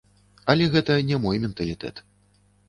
[0.53, 2.03] Але гэта не мой менталітэт.